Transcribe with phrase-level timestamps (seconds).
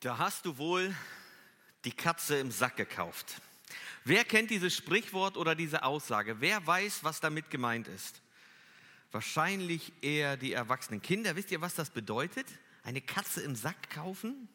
[0.00, 0.94] Da hast du wohl
[1.84, 3.40] die Katze im Sack gekauft.
[4.04, 6.40] Wer kennt dieses Sprichwort oder diese Aussage?
[6.40, 8.22] Wer weiß, was damit gemeint ist?
[9.10, 11.34] Wahrscheinlich eher die erwachsenen Kinder.
[11.34, 12.46] Wisst ihr, was das bedeutet?
[12.84, 14.48] Eine Katze im Sack kaufen?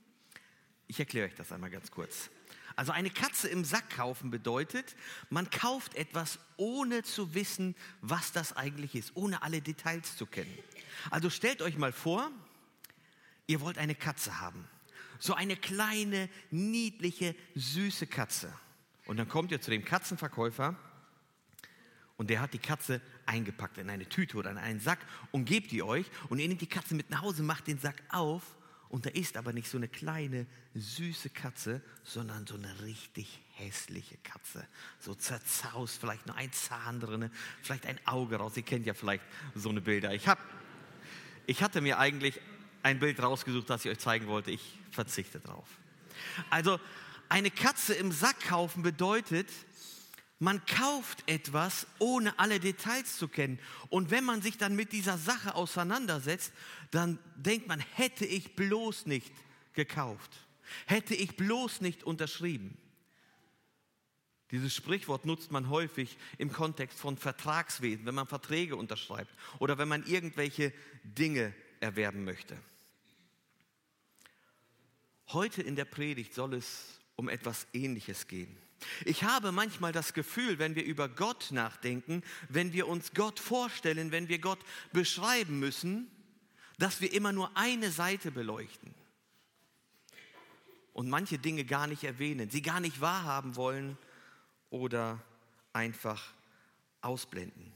[0.87, 2.29] Ich erkläre euch das einmal ganz kurz.
[2.77, 4.95] Also eine Katze im Sack kaufen bedeutet,
[5.29, 10.57] man kauft etwas ohne zu wissen, was das eigentlich ist, ohne alle Details zu kennen.
[11.11, 12.31] Also stellt euch mal vor,
[13.45, 14.69] ihr wollt eine Katze haben.
[15.19, 18.53] So eine kleine, niedliche, süße Katze.
[19.05, 20.75] Und dann kommt ihr zu dem Katzenverkäufer
[22.17, 24.99] und der hat die Katze eingepackt in eine Tüte oder in einen Sack
[25.31, 28.01] und gebt die euch und ihr nehmt die Katze mit nach Hause, macht den Sack
[28.09, 28.43] auf
[28.93, 30.45] und da ist aber nicht so eine kleine,
[30.75, 34.67] süße Katze, sondern so eine richtig hässliche Katze.
[34.99, 37.31] So zerzaust, vielleicht nur ein Zahn drin,
[37.63, 38.55] vielleicht ein Auge raus.
[38.55, 39.23] Ihr kennt ja vielleicht
[39.55, 40.13] so eine Bilder.
[40.13, 40.37] Ich, hab,
[41.47, 42.39] ich hatte mir eigentlich
[42.83, 44.51] ein Bild rausgesucht, das ich euch zeigen wollte.
[44.51, 45.67] Ich verzichte drauf.
[46.49, 46.79] Also
[47.29, 49.49] eine Katze im Sack kaufen bedeutet,
[50.39, 53.59] man kauft etwas, ohne alle Details zu kennen.
[53.89, 56.51] Und wenn man sich dann mit dieser Sache auseinandersetzt,
[56.91, 59.31] dann denkt man, hätte ich bloß nicht
[59.71, 60.31] gekauft,
[60.85, 62.77] hätte ich bloß nicht unterschrieben.
[64.51, 69.87] Dieses Sprichwort nutzt man häufig im Kontext von Vertragswesen, wenn man Verträge unterschreibt oder wenn
[69.87, 72.57] man irgendwelche Dinge erwerben möchte.
[75.29, 78.55] Heute in der Predigt soll es um etwas Ähnliches gehen.
[79.05, 84.11] Ich habe manchmal das Gefühl, wenn wir über Gott nachdenken, wenn wir uns Gott vorstellen,
[84.11, 84.59] wenn wir Gott
[84.91, 86.11] beschreiben müssen,
[86.77, 88.93] dass wir immer nur eine Seite beleuchten
[90.91, 93.97] und manche Dinge gar nicht erwähnen, sie gar nicht wahrhaben wollen
[94.69, 95.21] oder
[95.71, 96.33] einfach
[97.01, 97.71] ausblenden.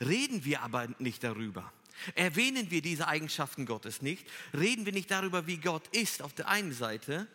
[0.00, 1.72] Reden wir aber nicht darüber,
[2.14, 6.48] erwähnen wir diese Eigenschaften Gottes nicht, reden wir nicht darüber, wie Gott ist auf der
[6.48, 7.26] einen Seite,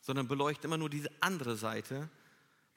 [0.00, 2.10] sondern beleuchten immer nur diese andere Seite,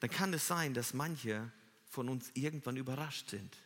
[0.00, 1.50] dann kann es sein, dass manche
[1.90, 3.56] von uns irgendwann überrascht sind.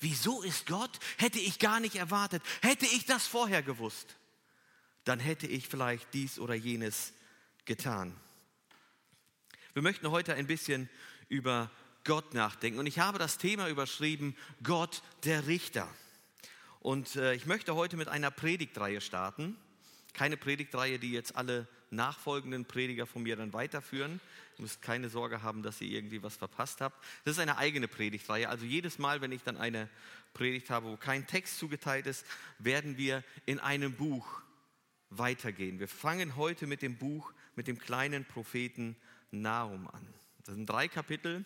[0.00, 0.98] Wieso ist Gott?
[1.18, 2.42] Hätte ich gar nicht erwartet.
[2.62, 4.16] Hätte ich das vorher gewusst,
[5.04, 7.12] dann hätte ich vielleicht dies oder jenes
[7.64, 8.14] getan.
[9.72, 10.88] Wir möchten heute ein bisschen
[11.28, 11.70] über
[12.04, 12.78] Gott nachdenken.
[12.78, 15.88] Und ich habe das Thema überschrieben, Gott der Richter.
[16.80, 19.56] Und äh, ich möchte heute mit einer Predigtreihe starten.
[20.14, 24.20] Keine Predigtreihe, die jetzt alle nachfolgenden Prediger von mir dann weiterführen.
[24.56, 26.96] Ihr müsst keine Sorge haben, dass ihr irgendwie was verpasst habt.
[27.24, 28.48] Das ist eine eigene Predigtreihe.
[28.48, 29.88] Also jedes Mal, wenn ich dann eine
[30.32, 32.24] Predigt habe, wo kein Text zugeteilt ist,
[32.58, 34.40] werden wir in einem Buch
[35.10, 35.80] weitergehen.
[35.80, 38.96] Wir fangen heute mit dem Buch, mit dem kleinen Propheten
[39.32, 40.06] Nahum an.
[40.44, 41.44] Das sind drei Kapitel.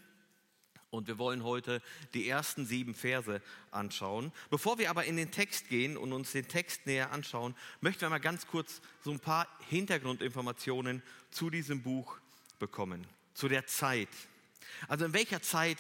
[0.94, 1.82] Und wir wollen heute
[2.15, 4.32] die ersten sieben Verse anschauen.
[4.49, 8.10] Bevor wir aber in den Text gehen und uns den Text näher anschauen, möchten wir
[8.10, 12.19] mal ganz kurz so ein paar Hintergrundinformationen zu diesem Buch
[12.60, 14.09] bekommen, zu der Zeit.
[14.87, 15.78] Also in welcher Zeit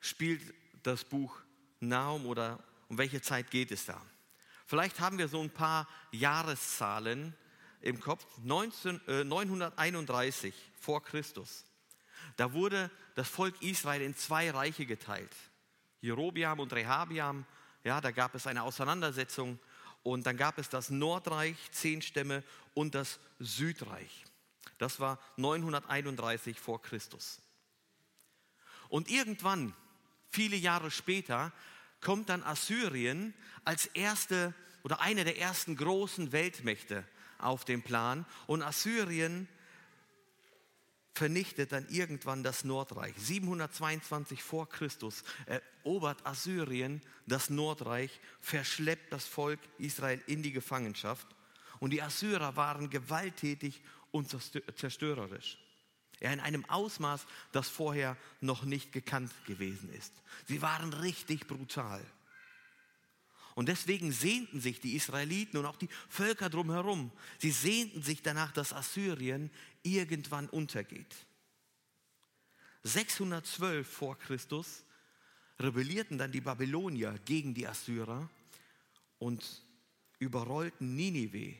[0.00, 0.54] spielt
[0.84, 1.36] das Buch
[1.80, 4.00] Naum oder um welche Zeit geht es da?
[4.66, 7.34] Vielleicht haben wir so ein paar Jahreszahlen
[7.80, 8.24] im Kopf.
[8.42, 11.64] 19, äh, 931 vor Christus.
[12.36, 15.34] Da wurde das Volk Israel in zwei Reiche geteilt.
[16.00, 17.46] Jerobiam und Rehabiam,
[17.82, 19.58] ja, da gab es eine Auseinandersetzung
[20.02, 22.42] und dann gab es das Nordreich, zehn Stämme
[22.74, 24.24] und das Südreich.
[24.78, 27.40] Das war 931 vor Christus.
[28.88, 29.74] Und irgendwann,
[30.30, 31.52] viele Jahre später,
[32.00, 34.52] kommt dann Assyrien als erste
[34.82, 37.04] oder eine der ersten großen Weltmächte
[37.38, 38.26] auf den Plan.
[38.46, 39.48] Und Assyrien
[41.14, 43.14] vernichtet dann irgendwann das Nordreich.
[43.16, 51.26] 722 vor Christus erobert Assyrien das Nordreich, verschleppt das Volk Israel in die Gefangenschaft.
[51.78, 53.80] Und die Assyrer waren gewalttätig
[54.10, 54.28] und
[54.76, 55.58] zerstörerisch.
[56.20, 60.12] Ja, in einem Ausmaß, das vorher noch nicht gekannt gewesen ist.
[60.46, 62.04] Sie waren richtig brutal.
[63.54, 68.52] Und deswegen sehnten sich die Israeliten und auch die Völker drumherum, sie sehnten sich danach,
[68.52, 69.50] dass Assyrien
[69.82, 71.14] irgendwann untergeht.
[72.82, 74.84] 612 vor Christus
[75.60, 78.28] rebellierten dann die Babylonier gegen die Assyrer
[79.18, 79.62] und
[80.18, 81.54] überrollten Ninive,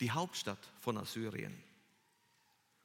[0.00, 1.56] die Hauptstadt von Assyrien.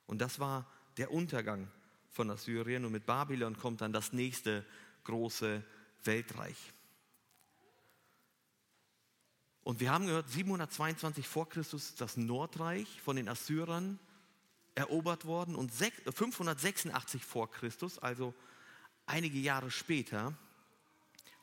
[0.06, 1.68] Und das war der Untergang
[2.12, 4.64] von Assyrien und mit Babylon kommt dann das nächste
[5.04, 5.64] große
[6.04, 6.58] Weltreich.
[9.63, 13.98] Und wir haben gehört, 722 vor Christus ist das Nordreich von den Assyrern
[14.75, 18.33] erobert worden und 586 vor Christus, also
[19.06, 20.33] einige Jahre später,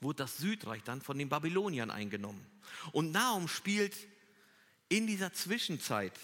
[0.00, 2.44] wurde das Südreich dann von den Babyloniern eingenommen.
[2.92, 3.96] Und Naum spielt
[4.88, 6.18] in dieser Zwischenzeit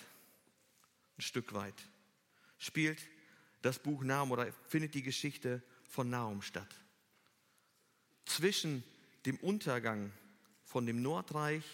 [1.18, 1.74] ein Stück weit,
[2.58, 2.98] spielt
[3.62, 6.68] das Buch Nahum oder findet die Geschichte von Nahum statt.
[8.24, 8.82] Zwischen
[9.24, 10.12] dem Untergang
[10.64, 11.64] von dem Nordreich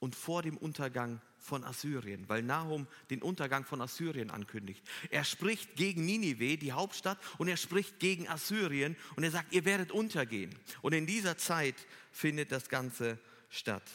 [0.00, 4.82] und vor dem Untergang von Assyrien, weil Nahum den Untergang von Assyrien ankündigt.
[5.10, 9.64] Er spricht gegen Ninive, die Hauptstadt, und er spricht gegen Assyrien und er sagt, ihr
[9.64, 10.54] werdet untergehen.
[10.82, 11.76] Und in dieser Zeit
[12.12, 13.18] findet das Ganze
[13.48, 13.88] statt.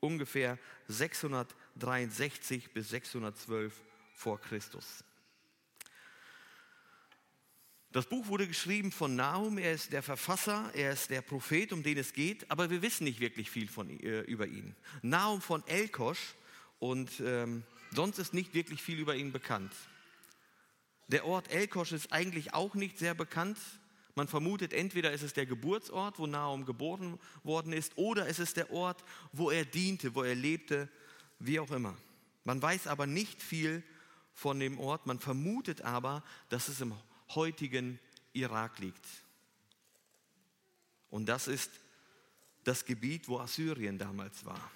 [0.00, 0.58] Ungefähr
[0.88, 3.82] 663 bis 612
[4.14, 5.04] vor Christus.
[7.90, 11.82] Das Buch wurde geschrieben von Nahum, er ist der Verfasser, er ist der Prophet, um
[11.82, 14.76] den es geht, aber wir wissen nicht wirklich viel von, äh, über ihn.
[15.00, 16.34] Nahum von Elkosch
[16.80, 17.62] und ähm,
[17.94, 19.72] sonst ist nicht wirklich viel über ihn bekannt.
[21.06, 23.56] Der Ort Elkosch ist eigentlich auch nicht sehr bekannt.
[24.14, 28.58] Man vermutet, entweder ist es der Geburtsort, wo Nahum geboren worden ist, oder es ist
[28.58, 29.02] der Ort,
[29.32, 30.90] wo er diente, wo er lebte,
[31.38, 31.96] wie auch immer.
[32.44, 33.82] Man weiß aber nicht viel
[34.34, 35.06] von dem Ort.
[35.06, 36.92] Man vermutet aber, dass es im
[37.34, 37.98] heutigen
[38.32, 39.04] Irak liegt.
[41.10, 41.70] Und das ist
[42.64, 44.70] das Gebiet, wo Assyrien damals war,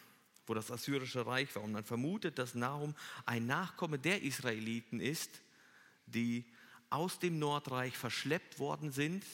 [0.46, 1.62] wo das assyrische Reich war.
[1.62, 2.94] Und man vermutet, dass Nahum
[3.26, 5.30] ein Nachkomme der Israeliten ist,
[6.06, 6.44] die
[6.90, 9.24] aus dem Nordreich verschleppt worden sind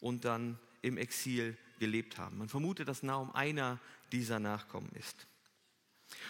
[0.00, 2.38] und dann im Exil gelebt haben.
[2.38, 3.78] Man vermutet, dass Nahum einer
[4.12, 5.26] dieser Nachkommen ist.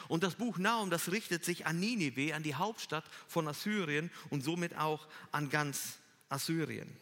[0.08, 4.42] Und das Buch Nahum, das richtet sich an Ninive, an die Hauptstadt von Assyrien und
[4.42, 5.98] somit auch an ganz
[6.28, 6.96] Assyrien.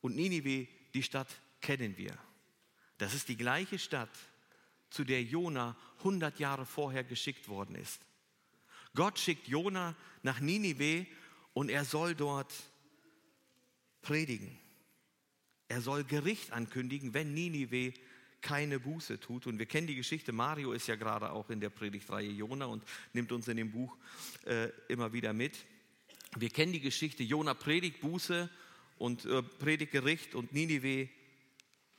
[0.00, 1.28] Und Ninive, die Stadt
[1.60, 2.16] kennen wir.
[2.98, 4.10] Das ist die gleiche Stadt,
[4.90, 8.00] zu der Jona 100 Jahre vorher geschickt worden ist.
[8.94, 11.06] Gott schickt Jona nach Ninive
[11.52, 12.52] und er soll dort
[14.02, 14.58] predigen.
[15.68, 17.94] Er soll Gericht ankündigen, wenn Ninive
[18.40, 19.46] keine Buße tut.
[19.46, 22.82] Und wir kennen die Geschichte, Mario ist ja gerade auch in der Predigtreihe Jona und
[23.12, 23.96] nimmt uns in dem Buch
[24.44, 25.56] äh, immer wieder mit.
[26.36, 28.48] Wir kennen die Geschichte, Jona predigt Buße
[28.98, 31.08] und äh, predigt Gericht und Ninive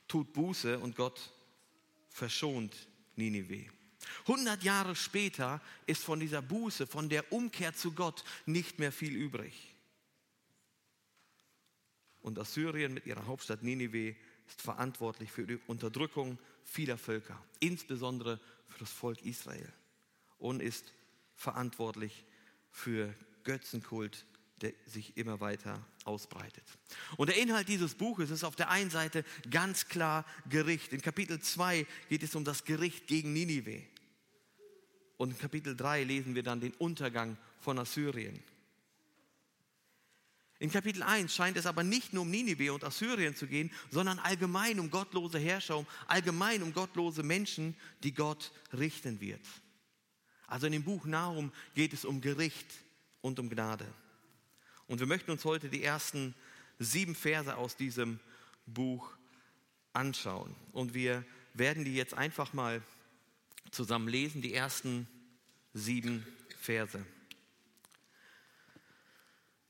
[0.08, 1.32] tut Buße und Gott
[2.08, 3.70] verschont Ninive.
[4.26, 9.14] 100 Jahre später ist von dieser Buße, von der Umkehr zu Gott nicht mehr viel
[9.14, 9.74] übrig.
[12.20, 18.78] Und Assyrien mit ihrer Hauptstadt Ninive ist verantwortlich für die Unterdrückung vieler Völker, insbesondere für
[18.78, 19.72] das Volk Israel
[20.38, 20.92] und ist
[21.34, 22.24] verantwortlich
[22.70, 23.14] für
[23.44, 24.26] Götzenkult,
[24.60, 26.64] der sich immer weiter ausbreitet.
[27.16, 30.92] Und der Inhalt dieses Buches ist auf der einen Seite ganz klar Gericht.
[30.92, 33.82] In Kapitel 2 geht es um das Gericht gegen Ninive.
[35.16, 38.42] Und in Kapitel 3 lesen wir dann den Untergang von Assyrien.
[40.58, 44.20] In Kapitel 1 scheint es aber nicht nur um Ninive und Assyrien zu gehen, sondern
[44.20, 49.44] allgemein um gottlose Herrscher, um allgemein um gottlose Menschen, die Gott richten wird.
[50.46, 52.66] Also in dem Buch Nahum geht es um Gericht
[53.22, 53.86] und um Gnade.
[54.86, 56.34] Und wir möchten uns heute die ersten
[56.78, 58.20] sieben Verse aus diesem
[58.66, 59.10] Buch
[59.94, 60.54] anschauen.
[60.72, 61.24] Und wir
[61.54, 62.82] werden die jetzt einfach mal
[63.70, 65.08] zusammen lesen, die ersten
[65.72, 66.26] sieben
[66.60, 67.04] Verse.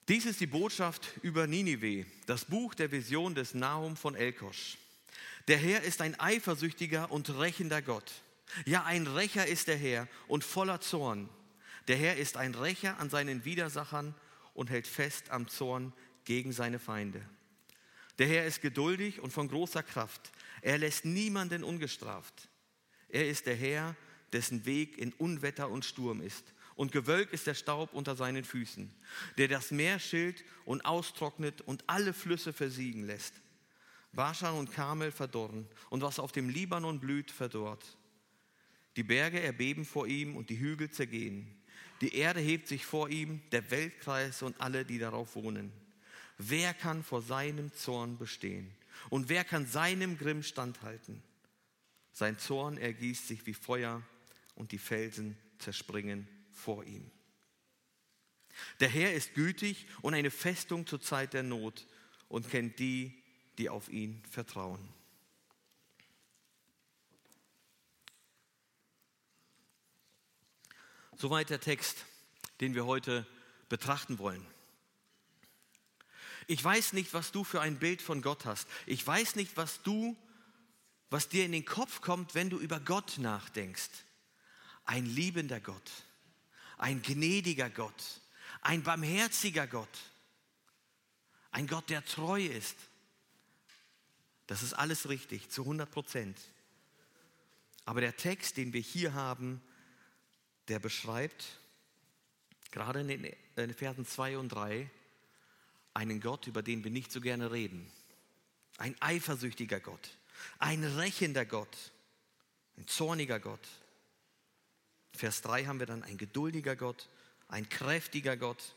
[0.08, 4.76] Dies ist die Botschaft über Ninive, das Buch der Vision des Nahum von Elkosch.
[5.48, 8.12] Der Herr ist ein eifersüchtiger und rächender Gott.
[8.66, 11.28] Ja, ein Rächer ist der Herr und voller Zorn.
[11.88, 14.14] Der Herr ist ein Rächer an seinen Widersachern
[14.54, 15.92] und hält fest am Zorn
[16.24, 17.22] gegen seine Feinde.
[18.18, 20.32] Der Herr ist geduldig und von großer Kraft.
[20.60, 22.48] Er lässt niemanden ungestraft.
[23.08, 23.96] Er ist der Herr,
[24.32, 26.52] dessen Weg in Unwetter und Sturm ist.
[26.74, 28.94] Und Gewölk ist der Staub unter seinen Füßen,
[29.36, 33.34] der das Meer schilt und austrocknet und alle Flüsse versiegen lässt.
[34.12, 37.96] Baschan und Karmel verdorren und was auf dem Libanon blüht, verdorrt.
[38.96, 41.61] Die Berge erbeben vor ihm und die Hügel zergehen.
[42.02, 45.72] Die Erde hebt sich vor ihm, der Weltkreis und alle, die darauf wohnen.
[46.36, 48.74] Wer kann vor seinem Zorn bestehen?
[49.08, 51.22] Und wer kann seinem Grimm standhalten?
[52.12, 54.02] Sein Zorn ergießt sich wie Feuer
[54.56, 57.08] und die Felsen zerspringen vor ihm.
[58.80, 61.86] Der Herr ist gütig und eine Festung zur Zeit der Not
[62.28, 63.22] und kennt die,
[63.58, 64.86] die auf ihn vertrauen.
[71.22, 72.04] Soweit der Text,
[72.60, 73.24] den wir heute
[73.68, 74.44] betrachten wollen.
[76.48, 78.66] Ich weiß nicht, was du für ein Bild von Gott hast.
[78.86, 80.16] Ich weiß nicht, was du,
[81.10, 83.88] was dir in den Kopf kommt, wenn du über Gott nachdenkst.
[84.84, 85.92] Ein liebender Gott,
[86.76, 88.20] ein gnädiger Gott,
[88.60, 89.96] ein barmherziger Gott,
[91.52, 92.76] ein Gott, der treu ist.
[94.48, 96.36] Das ist alles richtig, zu 100 Prozent.
[97.84, 99.62] Aber der Text, den wir hier haben,
[100.68, 101.58] der beschreibt
[102.70, 104.90] gerade in den Versen 2 und 3,
[105.94, 107.90] einen Gott, über den wir nicht so gerne reden.
[108.78, 110.16] Ein eifersüchtiger Gott,
[110.58, 111.76] ein rächender Gott,
[112.78, 113.68] ein zorniger Gott.
[115.12, 117.08] Vers 3 haben wir dann ein geduldiger Gott,
[117.48, 118.74] ein kräftiger Gott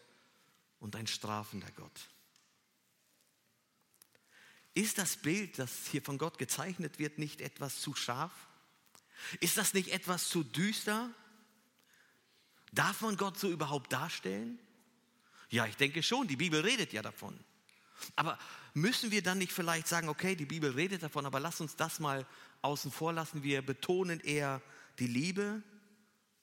[0.82, 2.10] und ein strafender Gott.
[4.74, 8.34] Ist das Bild, das hier von Gott gezeichnet wird, nicht etwas zu scharf?
[9.39, 11.10] Ist das nicht etwas zu düster?
[12.75, 14.60] Darf man Gott so überhaupt darstellen?
[15.50, 17.39] Ja, ich denke schon, die Bibel redet ja davon.
[18.17, 18.38] Aber
[18.74, 22.00] müssen wir dann nicht vielleicht sagen, okay, die Bibel redet davon, aber lass uns das
[22.00, 22.27] mal
[22.62, 23.44] außen vor lassen.
[23.44, 24.62] Wir betonen eher
[25.00, 25.63] die Liebe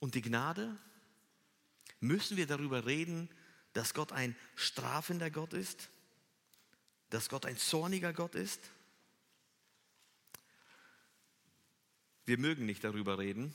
[0.01, 0.75] und die Gnade.
[2.01, 3.29] Müssen wir darüber reden,
[3.75, 5.91] dass Gott ein strafender Gott ist?
[7.11, 8.61] Dass Gott ein zorniger Gott ist?
[12.25, 13.55] Wir mögen nicht darüber reden.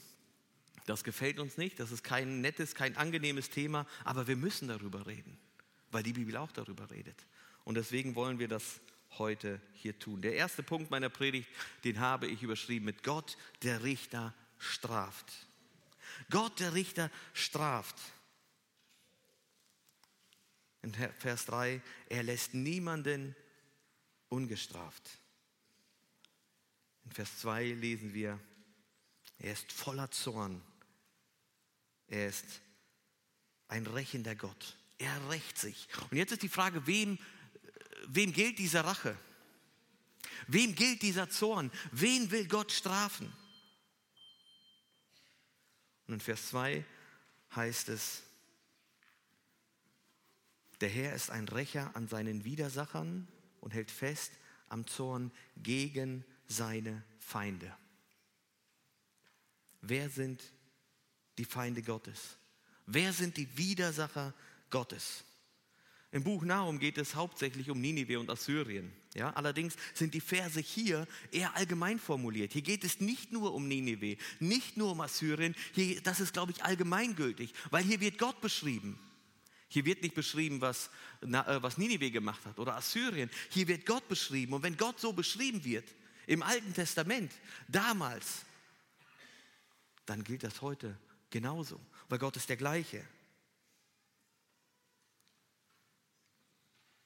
[0.88, 1.79] Das gefällt uns nicht.
[1.79, 3.86] Das ist kein nettes, kein angenehmes Thema.
[4.06, 5.38] Aber wir müssen darüber reden,
[5.91, 7.27] weil die Bibel auch darüber redet.
[7.65, 8.79] Und deswegen wollen wir das
[9.17, 10.22] heute hier tun.
[10.22, 11.50] Der erste Punkt meiner Predigt,
[11.84, 15.25] den habe ich überschrieben mit Gott, der Richter straft.
[16.29, 17.98] Gott, der Richter straft.
[20.84, 23.36] In Vers 3, er lässt niemanden
[24.29, 25.03] ungestraft.
[27.03, 28.39] In Vers 2 lesen wir,
[29.39, 30.62] er ist voller Zorn.
[32.08, 32.46] Er ist
[33.68, 34.78] ein rächender Gott.
[34.98, 35.88] Er rächt sich.
[36.10, 37.20] Und jetzt ist die Frage, wem,
[38.08, 39.18] wem gilt diese Rache?
[40.48, 41.72] Wem gilt dieser Zorn?
[41.92, 43.32] Wen will Gott strafen?
[46.08, 46.86] Und in Vers 2
[47.56, 48.24] heißt es,
[50.80, 53.28] der Herr ist ein Rächer an seinen Widersachern
[53.60, 54.32] und hält fest
[54.70, 57.76] am Zorn gegen seine Feinde.
[59.82, 60.44] Wer sind
[61.38, 62.38] die Feinde Gottes?
[62.86, 64.34] Wer sind die Widersacher
[64.70, 65.24] Gottes?
[66.12, 68.94] Im Buch Nahum geht es hauptsächlich um Ninive und Assyrien.
[69.13, 72.53] Ja, allerdings sind die Verse hier eher allgemein formuliert.
[72.53, 75.53] Hier geht es nicht nur um Ninive, nicht nur um Assyrien.
[75.74, 78.98] Hier, das ist, glaube ich, allgemeingültig, weil hier wird Gott beschrieben.
[79.67, 80.89] Hier wird nicht beschrieben, was,
[81.22, 83.29] äh, was Ninive gemacht hat oder Assyrien.
[83.50, 84.53] Hier wird Gott beschrieben.
[84.53, 85.94] Und wenn Gott so beschrieben wird
[86.25, 87.34] im Alten Testament,
[87.67, 88.46] damals,
[90.06, 90.98] dann gilt das heute
[91.38, 91.79] genauso,
[92.10, 93.06] weil Gott ist der gleiche.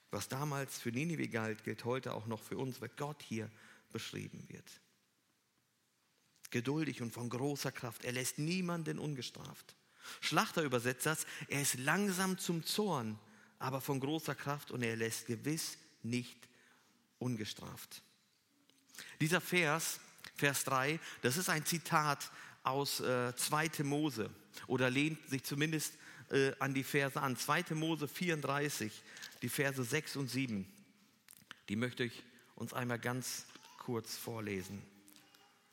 [0.09, 3.51] Was damals für Ninive galt, gilt heute auch noch für uns, weil Gott hier
[3.91, 4.69] beschrieben wird.
[6.49, 8.05] Geduldig und von großer Kraft.
[8.05, 9.75] Er lässt niemanden ungestraft.
[10.21, 13.19] Schlachter übersetzt das, er ist langsam zum Zorn,
[13.59, 16.47] aber von großer Kraft und er lässt gewiss nicht
[17.19, 18.01] ungestraft.
[19.19, 19.99] Dieser Vers,
[20.35, 22.31] Vers 3, das ist ein Zitat
[22.63, 23.83] aus äh, 2.
[23.83, 24.29] Mose
[24.67, 25.93] oder lehnt sich zumindest
[26.29, 27.35] äh, an die Verse an.
[27.35, 27.75] 2.
[27.75, 28.91] Mose 34,
[29.41, 30.65] die Verse 6 und 7.
[31.69, 32.23] Die möchte ich
[32.55, 33.45] uns einmal ganz
[33.77, 34.81] kurz vorlesen.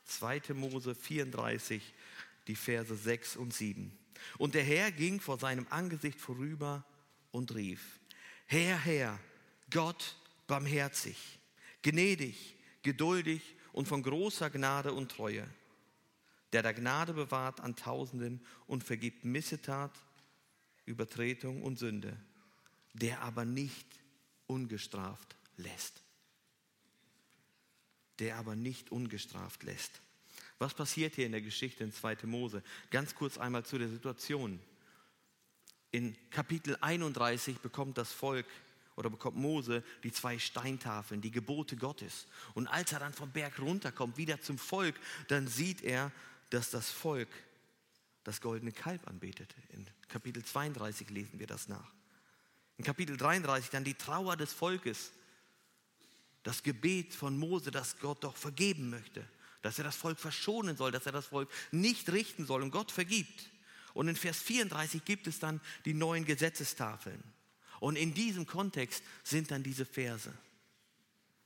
[0.05, 0.53] 2.
[0.53, 1.93] Mose 34,
[2.47, 3.97] die Verse 6 und 7.
[4.37, 6.83] Und der Herr ging vor seinem Angesicht vorüber
[7.31, 7.99] und rief,
[8.47, 9.19] Herr, Herr,
[9.69, 10.17] Gott
[10.47, 11.39] barmherzig,
[11.83, 13.41] gnädig, geduldig
[13.71, 15.47] und von großer Gnade und Treue,
[16.53, 19.91] der der Gnade bewahrt an Tausenden und vergibt Missetat,
[20.85, 22.17] Übertretung und Sünde,
[22.93, 23.87] der aber nicht
[24.47, 26.01] ungestraft lässt.
[28.17, 30.01] Der aber nicht ungestraft lässt.
[30.57, 32.17] Was passiert hier in der Geschichte in 2.
[32.23, 32.63] Mose?
[32.89, 34.59] Ganz kurz einmal zu der Situation.
[35.91, 38.45] In Kapitel 31 bekommt das Volk
[38.95, 42.27] oder bekommt Mose die zwei Steintafeln, die Gebote Gottes.
[42.53, 46.11] Und als er dann vom Berg runterkommt, wieder zum Volk, dann sieht er,
[46.49, 47.29] dass das Volk
[48.23, 49.55] das goldene Kalb anbetete.
[49.69, 51.93] In Kapitel 32 lesen wir das nach.
[52.77, 55.11] In Kapitel 33 dann die Trauer des Volkes,
[56.43, 59.25] das Gebet von Mose, dass Gott doch vergeben möchte
[59.61, 62.91] dass er das Volk verschonen soll, dass er das Volk nicht richten soll und Gott
[62.91, 63.49] vergibt.
[63.93, 67.21] Und in Vers 34 gibt es dann die neuen Gesetzestafeln.
[67.79, 70.33] Und in diesem Kontext sind dann diese Verse.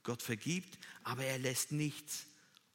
[0.03, 2.25] Gott vergibt, aber er lässt nichts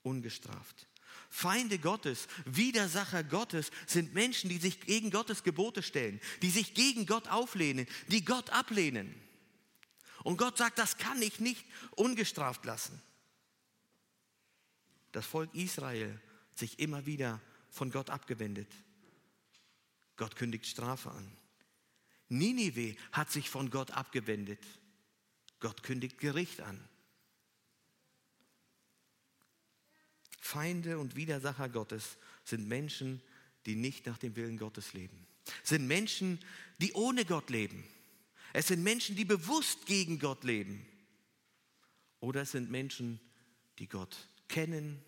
[0.03, 0.87] ungestraft.
[1.29, 7.07] Feinde Gottes, Widersacher Gottes sind Menschen, die sich gegen Gottes Gebote stellen, die sich gegen
[7.07, 9.15] Gott auflehnen, die Gott ablehnen.
[10.25, 11.65] Und Gott sagt, das kann ich nicht
[11.97, 13.01] ungestraft lassen
[15.13, 16.21] das Volk Israel
[16.55, 18.71] sich immer wieder von Gott abgewendet.
[20.17, 21.37] Gott kündigt Strafe an.
[22.29, 24.65] Ninive hat sich von Gott abgewendet.
[25.61, 26.89] Gott kündigt Gericht an.
[30.49, 33.21] Feinde und Widersacher Gottes sind Menschen,
[33.67, 35.27] die nicht nach dem Willen Gottes leben.
[35.63, 36.39] Sind Menschen,
[36.79, 37.85] die ohne Gott leben.
[38.55, 40.87] Es sind Menschen, die bewusst gegen Gott leben.
[42.21, 43.21] Oder es sind Menschen,
[43.79, 44.17] die Gott
[44.49, 45.05] kennen,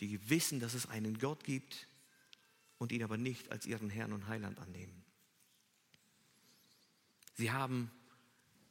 [0.00, 1.88] die wissen, dass es einen Gott gibt
[2.76, 5.04] und ihn aber nicht als ihren Herrn und Heiland annehmen.
[7.34, 7.90] Sie haben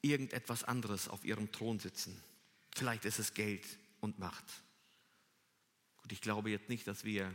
[0.03, 2.21] irgendetwas anderes auf ihrem Thron sitzen.
[2.75, 3.65] Vielleicht ist es Geld
[4.01, 4.45] und Macht.
[6.01, 7.34] Gut, ich glaube jetzt nicht, dass wir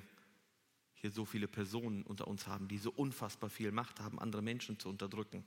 [0.94, 4.78] hier so viele Personen unter uns haben, die so unfassbar viel Macht haben, andere Menschen
[4.78, 5.44] zu unterdrücken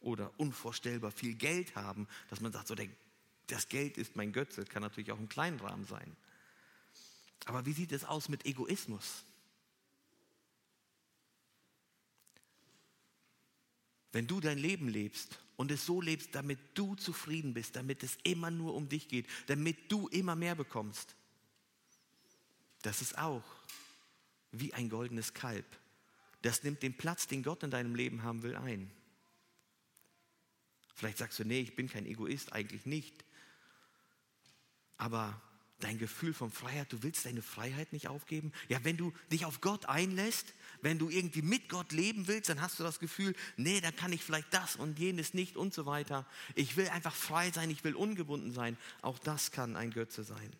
[0.00, 2.88] oder unvorstellbar viel Geld haben, dass man sagt, so der,
[3.46, 6.16] das Geld ist mein Götze, kann natürlich auch im kleinen Rahmen sein.
[7.44, 9.24] Aber wie sieht es aus mit Egoismus?
[14.12, 18.16] Wenn du dein Leben lebst und es so lebst, damit du zufrieden bist, damit es
[18.22, 21.14] immer nur um dich geht, damit du immer mehr bekommst,
[22.86, 23.42] das ist auch
[24.52, 25.66] wie ein goldenes Kalb.
[26.42, 28.88] Das nimmt den Platz, den Gott in deinem Leben haben will, ein.
[30.94, 33.24] Vielleicht sagst du, nee, ich bin kein Egoist, eigentlich nicht.
[34.98, 35.42] Aber
[35.80, 38.52] dein Gefühl von Freiheit, du willst deine Freiheit nicht aufgeben?
[38.68, 42.62] Ja, wenn du dich auf Gott einlässt, wenn du irgendwie mit Gott leben willst, dann
[42.62, 45.86] hast du das Gefühl, nee, dann kann ich vielleicht das und jenes nicht und so
[45.86, 46.24] weiter.
[46.54, 48.78] Ich will einfach frei sein, ich will ungebunden sein.
[49.02, 50.52] Auch das kann ein Götze sein.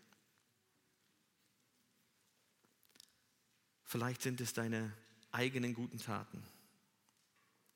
[3.86, 4.92] Vielleicht sind es deine
[5.30, 6.42] eigenen guten Taten,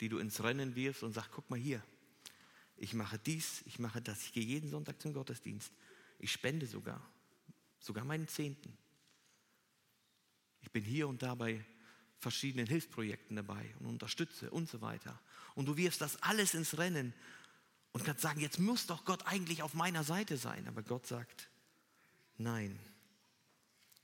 [0.00, 1.82] die du ins Rennen wirfst und sagst, guck mal hier,
[2.76, 5.72] ich mache dies, ich mache das, ich gehe jeden Sonntag zum Gottesdienst,
[6.18, 7.00] ich spende sogar,
[7.78, 8.76] sogar meinen Zehnten.
[10.62, 11.64] Ich bin hier und da bei
[12.18, 15.18] verschiedenen Hilfsprojekten dabei und unterstütze und so weiter.
[15.54, 17.14] Und du wirfst das alles ins Rennen
[17.92, 20.66] und kannst sagen, jetzt muss doch Gott eigentlich auf meiner Seite sein.
[20.66, 21.48] Aber Gott sagt,
[22.36, 22.78] nein.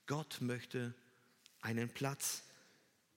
[0.06, 0.94] Gott möchte
[1.60, 2.42] einen Platz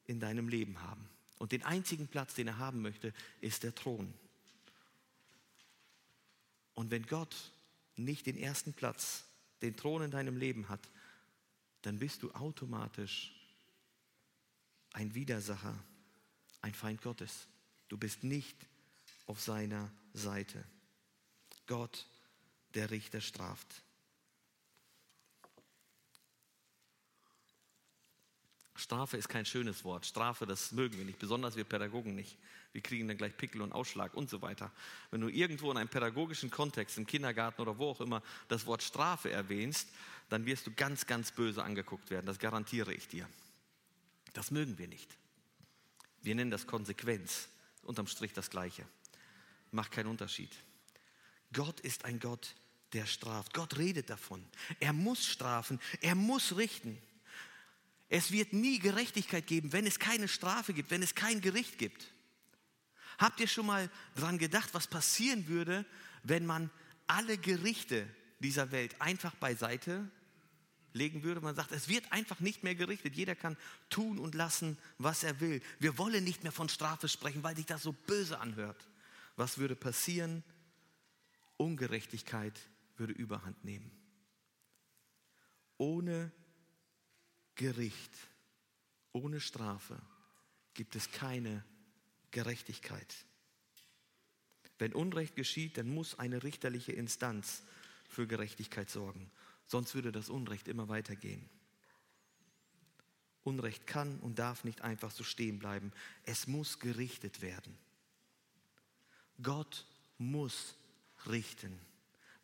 [0.06, 1.08] in deinem Leben haben.
[1.38, 4.14] Und den einzigen Platz, den er haben möchte, ist der Thron.
[6.74, 7.36] Und wenn Gott
[7.96, 9.24] nicht den ersten Platz,
[9.62, 10.82] den Thron in deinem Leben hat,
[11.82, 13.34] dann bist du automatisch
[14.94, 15.78] ein Widersacher,
[16.62, 17.48] ein Feind Gottes.
[17.88, 18.58] Du bist nicht
[19.28, 20.64] auf seiner Seite.
[21.68, 22.08] Gott,
[22.74, 23.84] der Richter, straft.
[28.80, 30.06] Strafe ist kein schönes Wort.
[30.06, 32.38] Strafe, das mögen wir nicht, besonders wir Pädagogen nicht.
[32.72, 34.72] Wir kriegen dann gleich Pickel und Ausschlag und so weiter.
[35.12, 38.84] Wenn du irgendwo in einem pädagogischen Kontext, im Kindergarten oder wo auch immer, das Wort
[38.84, 39.90] Strafe erwähnst,
[40.30, 42.26] dann wirst du ganz, ganz böse angeguckt werden.
[42.26, 43.28] Das garantiere ich dir.
[44.34, 45.10] Das mögen wir nicht.
[46.22, 47.50] Wir nennen das Konsequenz.
[47.84, 48.86] Unterm Strich das Gleiche.
[49.72, 50.56] Macht keinen Unterschied.
[51.52, 52.56] Gott ist ein Gott,
[52.94, 53.54] der straft.
[53.54, 54.46] Gott redet davon.
[54.80, 55.80] Er muss strafen.
[56.02, 56.98] Er muss richten.
[58.10, 62.12] Es wird nie Gerechtigkeit geben, wenn es keine Strafe gibt, wenn es kein Gericht gibt.
[63.20, 65.86] Habt ihr schon mal daran gedacht, was passieren würde,
[66.24, 66.72] wenn man
[67.06, 68.08] alle Gerichte
[68.40, 70.10] dieser Welt einfach beiseite
[70.94, 71.42] legen würde?
[71.42, 73.16] Man sagt, es wird einfach nicht mehr gerichtet.
[73.16, 73.58] Jeder kann
[73.90, 75.62] tun und lassen, was er will.
[75.80, 78.88] Wir wollen nicht mehr von Strafe sprechen, weil sich das so böse anhört.
[79.36, 80.44] Was würde passieren?
[81.58, 82.58] Ungerechtigkeit
[82.98, 83.92] würde überhand nehmen.
[85.78, 86.32] Ohne
[87.60, 88.14] Gericht,
[89.12, 90.02] ohne Strafe
[90.74, 91.62] gibt es keine
[92.32, 93.14] Gerechtigkeit.
[94.78, 97.64] Wenn Unrecht geschieht, dann muss eine richterliche Instanz
[98.08, 99.30] für Gerechtigkeit sorgen.
[99.68, 101.50] Sonst würde das Unrecht immer weitergehen.
[103.44, 105.92] Unrecht kann und darf nicht einfach so stehen bleiben.
[106.24, 107.78] Es muss gerichtet werden.
[109.44, 109.86] Gott
[110.18, 110.76] muss
[111.28, 111.78] richten.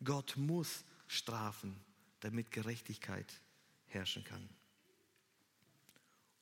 [0.04, 1.74] Gott muss strafen,
[2.20, 3.32] damit Gerechtigkeit
[3.86, 4.46] herrschen kann.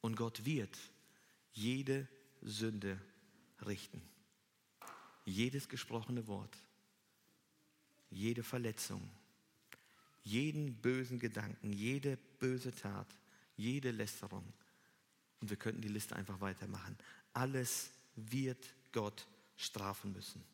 [0.05, 0.77] Und Gott wird
[1.55, 2.07] jede
[2.43, 3.01] Sünde
[3.65, 4.03] richten.
[5.25, 6.55] Jedes gesprochene Wort,
[8.11, 9.01] jede Verletzung,
[10.23, 13.07] jeden bösen Gedanken, jede böse Tat,
[13.57, 14.45] jede Lästerung.
[15.41, 16.99] Und wir könnten die Liste einfach weitermachen.
[17.33, 18.63] Alles wird
[18.93, 20.45] Gott strafen müssen.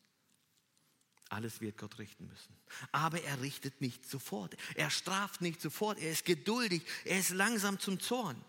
[1.29, 2.55] Alles wird Gott richten müssen.
[2.93, 4.57] Aber er richtet nicht sofort.
[4.77, 5.99] Er straft nicht sofort.
[5.99, 6.83] Er ist geduldig.
[7.05, 8.41] Er ist langsam zum Zorn.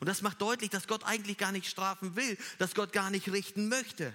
[0.00, 3.30] Und das macht deutlich, dass Gott eigentlich gar nicht strafen will, dass Gott gar nicht
[3.30, 4.14] richten möchte.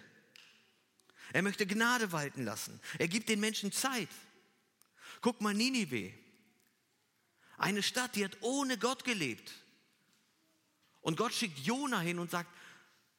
[1.32, 2.80] Er möchte Gnade walten lassen.
[3.00, 4.10] Er gibt den Menschen Zeit.
[5.22, 6.14] Guck mal Ninive.
[7.58, 9.52] Eine Stadt, die hat ohne Gott gelebt.
[11.02, 12.50] Und Gott schickt Jona hin und sagt,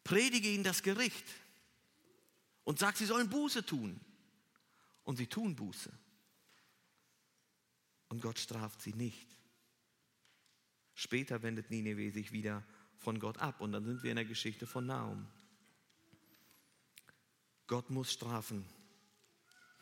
[0.05, 1.25] predige ihnen das Gericht.
[2.65, 4.01] Und sagt, sie sollen Buße tun.
[5.05, 5.91] Und sie tun Buße.
[8.09, 9.29] Und Gott straft sie nicht.
[10.95, 12.63] Später wendet Nineveh sich wieder
[12.99, 15.27] von Gott ab und dann sind wir in der Geschichte von Naum.
[17.67, 18.65] Gott muss strafen,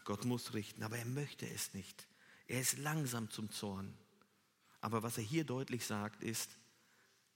[0.04, 2.06] Gott muss richten, aber er möchte es nicht.
[2.46, 3.94] Er ist langsam zum Zorn.
[4.80, 6.50] Aber was er hier deutlich sagt, ist,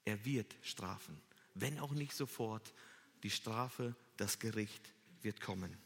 [0.04, 1.20] er wird strafen.
[1.54, 2.74] Wenn auch nicht sofort,
[3.22, 5.76] die Strafe, das Gericht wird kommen.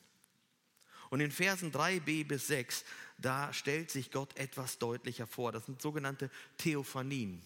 [1.11, 2.85] Und in Versen 3b bis 6,
[3.19, 5.53] da stellt sich Gott etwas deutlicher vor.
[5.53, 7.43] Das sind sogenannte Theophanien.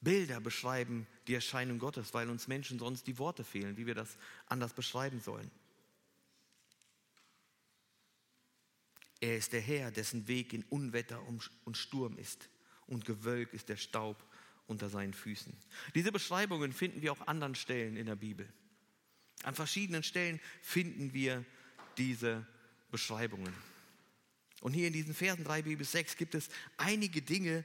[0.00, 4.16] Bilder beschreiben die Erscheinung Gottes, weil uns Menschen sonst die Worte fehlen, wie wir das
[4.46, 5.50] anders beschreiben sollen.
[9.20, 11.20] Er ist der Herr, dessen Weg in Unwetter
[11.64, 12.48] und Sturm ist
[12.86, 14.24] und Gewölk ist der Staub
[14.68, 15.52] unter seinen Füßen.
[15.94, 18.48] Diese Beschreibungen finden wir auch an anderen Stellen in der Bibel.
[19.42, 21.44] An verschiedenen Stellen finden wir
[21.96, 22.46] diese
[22.90, 23.52] Beschreibungen.
[24.60, 27.64] Und hier in diesen Versen 3 bis 6 gibt es einige Dinge,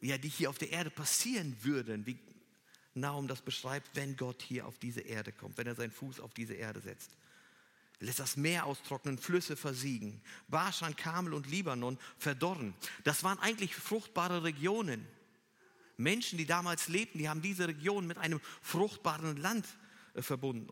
[0.00, 2.18] ja, die hier auf der Erde passieren würden, wie
[2.94, 6.34] Naum das beschreibt, wenn Gott hier auf diese Erde kommt, wenn er seinen Fuß auf
[6.34, 7.10] diese Erde setzt.
[8.00, 12.74] Er lässt das Meer austrocknen, Flüsse versiegen, Baschan, Kamel und Libanon verdorren.
[13.04, 15.06] Das waren eigentlich fruchtbare Regionen.
[15.96, 19.66] Menschen, die damals lebten, die haben diese Region mit einem fruchtbaren Land
[20.14, 20.68] äh, verbunden.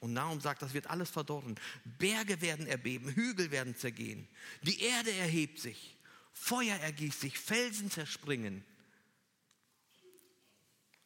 [0.00, 1.54] Und Naum sagt, das wird alles verdorren.
[1.84, 4.26] Berge werden erbeben, Hügel werden zergehen.
[4.62, 5.96] Die Erde erhebt sich.
[6.32, 8.64] Feuer ergießt sich, Felsen zerspringen.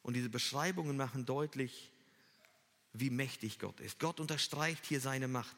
[0.02, 1.90] Und diese Beschreibungen machen deutlich,
[2.92, 3.98] wie mächtig Gott ist.
[3.98, 5.56] Gott unterstreicht hier seine Macht.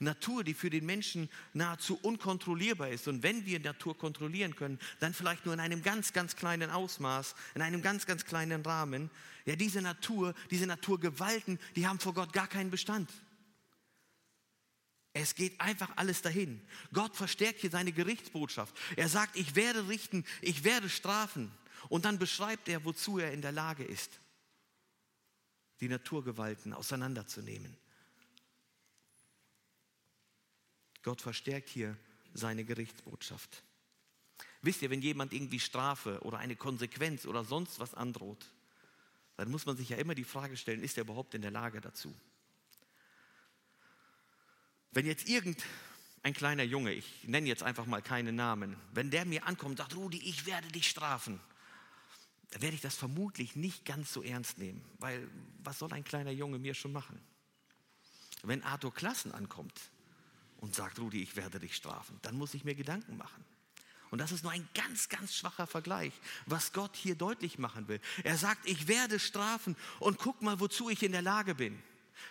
[0.00, 3.08] Natur, die für den Menschen nahezu unkontrollierbar ist.
[3.08, 7.34] Und wenn wir Natur kontrollieren können, dann vielleicht nur in einem ganz, ganz kleinen Ausmaß,
[7.54, 9.10] in einem ganz, ganz kleinen Rahmen.
[9.46, 13.10] Ja, diese Natur, diese Naturgewalten, die haben vor Gott gar keinen Bestand.
[15.12, 16.60] Es geht einfach alles dahin.
[16.92, 18.76] Gott verstärkt hier seine Gerichtsbotschaft.
[18.96, 21.50] Er sagt, ich werde richten, ich werde strafen.
[21.88, 24.10] Und dann beschreibt er, wozu er in der Lage ist,
[25.80, 27.76] die Naturgewalten auseinanderzunehmen.
[31.02, 31.96] Gott verstärkt hier
[32.34, 33.62] seine Gerichtsbotschaft.
[34.60, 38.44] Wisst ihr, wenn jemand irgendwie Strafe oder eine Konsequenz oder sonst was androht,
[39.36, 41.80] dann muss man sich ja immer die Frage stellen, ist er überhaupt in der Lage
[41.80, 42.14] dazu?
[44.92, 49.46] Wenn jetzt irgendein kleiner Junge, ich nenne jetzt einfach mal keinen Namen, wenn der mir
[49.46, 51.40] ankommt und sagt, Rudi, ich werde dich strafen,
[52.50, 55.28] dann werde ich das vermutlich nicht ganz so ernst nehmen, weil
[55.62, 57.20] was soll ein kleiner Junge mir schon machen?
[58.42, 59.78] Wenn Arthur Klassen ankommt
[60.58, 63.44] und sagt, Rudi, ich werde dich strafen, dann muss ich mir Gedanken machen.
[64.10, 66.12] Und das ist nur ein ganz, ganz schwacher Vergleich,
[66.46, 68.00] was Gott hier deutlich machen will.
[68.24, 71.82] Er sagt, ich werde strafen und guck mal, wozu ich in der Lage bin.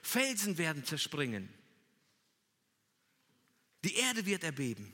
[0.02, 1.50] Felsen werden zerspringen.
[3.84, 4.94] Die Erde wird erbeben.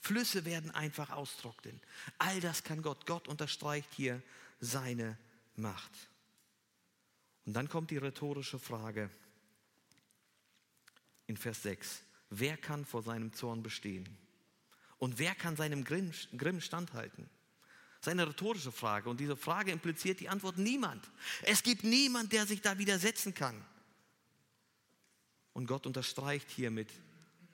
[0.00, 1.80] Flüsse werden einfach austrocknen.
[2.18, 3.06] All das kann Gott.
[3.06, 4.22] Gott unterstreicht hier
[4.60, 5.18] seine
[5.56, 5.92] Macht.
[7.44, 9.10] Und dann kommt die rhetorische Frage
[11.26, 12.02] in Vers 6.
[12.30, 14.08] Wer kann vor seinem Zorn bestehen?
[14.98, 17.28] Und wer kann seinem Grimm standhalten?
[18.00, 21.04] Das ist eine rhetorische Frage und diese Frage impliziert die Antwort niemand.
[21.42, 23.64] Es gibt niemand, der sich da widersetzen kann.
[25.52, 26.88] Und Gott unterstreicht hiermit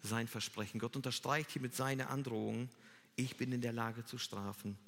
[0.04, 0.78] sein Versprechen.
[0.78, 2.68] Gott unterstreicht hiermit seine Androhung.
[3.16, 4.78] Ich bin in der Lage zu strafen,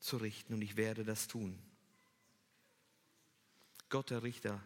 [0.00, 1.58] zu richten und ich werde das tun.
[3.88, 4.60] Gott der Richter,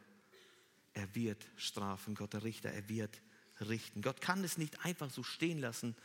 [0.94, 2.14] er wird strafen.
[2.14, 3.20] Gott der Richter, er wird
[3.60, 4.00] richten.
[4.00, 5.96] Gott kann es nicht einfach so stehen lassen,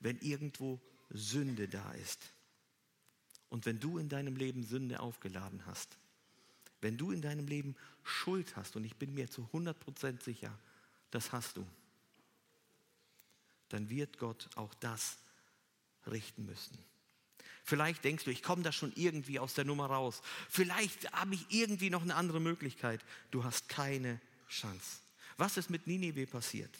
[0.00, 2.32] wenn irgendwo Sünde da ist.
[3.50, 5.98] Und wenn du in deinem Leben Sünde aufgeladen hast,
[6.80, 10.56] wenn du in deinem Leben Schuld hast, und ich bin mir zu 100% sicher,
[11.10, 11.66] das hast du,
[13.72, 15.18] dann wird Gott auch das
[16.06, 16.78] richten müssen.
[17.64, 20.20] Vielleicht denkst du, ich komme da schon irgendwie aus der Nummer raus.
[20.48, 23.04] Vielleicht habe ich irgendwie noch eine andere Möglichkeit.
[23.30, 24.98] Du hast keine Chance.
[25.36, 26.76] Was ist mit Ninive passiert?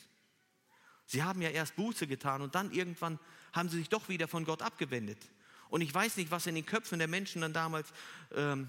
[1.06, 3.18] Sie haben ja erst Buße getan und dann irgendwann
[3.52, 5.18] haben sie sich doch wieder von Gott abgewendet.
[5.68, 7.88] Und ich weiß nicht, was in den Köpfen der Menschen dann damals
[8.34, 8.68] ähm,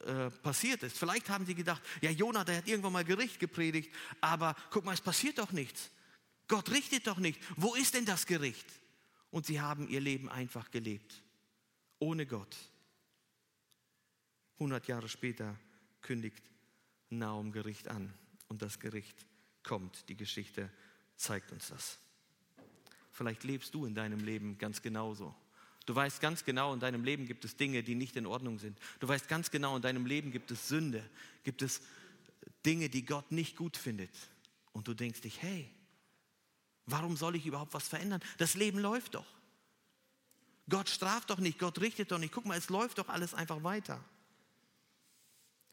[0.00, 0.98] äh, passiert ist.
[0.98, 4.94] Vielleicht haben sie gedacht, ja, Jonah, der hat irgendwann mal Gericht gepredigt, aber guck mal,
[4.94, 5.90] es passiert doch nichts.
[6.48, 7.40] Gott richtet doch nicht.
[7.56, 8.66] Wo ist denn das Gericht?
[9.30, 11.22] Und sie haben ihr Leben einfach gelebt.
[11.98, 12.56] Ohne Gott.
[14.58, 15.58] 100 Jahre später
[16.00, 16.42] kündigt
[17.10, 18.12] Naum Gericht an.
[18.48, 19.26] Und das Gericht
[19.62, 20.08] kommt.
[20.08, 20.70] Die Geschichte
[21.16, 21.98] zeigt uns das.
[23.10, 25.34] Vielleicht lebst du in deinem Leben ganz genauso.
[25.86, 28.78] Du weißt ganz genau, in deinem Leben gibt es Dinge, die nicht in Ordnung sind.
[29.00, 31.08] Du weißt ganz genau, in deinem Leben gibt es Sünde,
[31.42, 31.82] gibt es
[32.64, 34.10] Dinge, die Gott nicht gut findet.
[34.72, 35.70] Und du denkst dich, hey,
[36.86, 38.22] Warum soll ich überhaupt was verändern?
[38.38, 39.26] Das Leben läuft doch.
[40.68, 42.32] Gott straft doch nicht, Gott richtet doch nicht.
[42.32, 44.02] Guck mal, es läuft doch alles einfach weiter.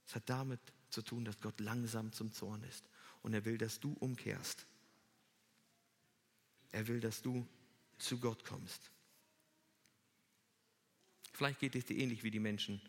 [0.08, 2.90] Es hat damit zu tun, dass Gott langsam zum Zorn ist
[3.22, 4.66] und er will, dass du umkehrst.
[6.72, 7.48] Er will, dass du
[7.98, 8.92] zu Gott kommst.
[11.34, 12.82] Vielleicht geht es dir ähnlich wie die Menschen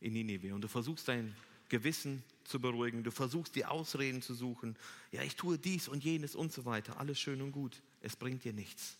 [0.00, 1.34] in Nineveh und du versuchst dein
[1.68, 4.76] Gewissen zu beruhigen, du versuchst die Ausreden zu suchen.
[5.12, 6.98] Ja, ich tue dies und jenes und so weiter.
[6.98, 7.82] Alles schön und gut.
[8.00, 8.96] Es bringt dir nichts.